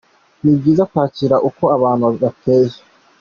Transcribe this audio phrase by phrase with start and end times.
[0.43, 2.77] Ni byiza kwakira uko abantu bateye”.